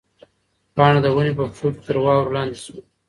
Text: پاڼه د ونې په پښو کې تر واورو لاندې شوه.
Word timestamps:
پاڼه 0.75 0.99
د 1.03 1.07
ونې 1.15 1.33
په 1.37 1.43
پښو 1.49 1.67
کې 1.73 1.81
تر 1.85 1.95
واورو 2.03 2.35
لاندې 2.37 2.57
شوه. 2.63 2.81